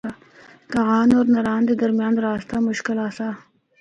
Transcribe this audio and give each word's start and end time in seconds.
کاغان 0.71 1.09
اور 1.17 1.25
ناران 1.33 1.61
دے 1.67 1.73
درمیان 1.83 2.13
رستہ 2.23 2.57
مشکل 2.69 2.97
آسا۔ 3.07 3.29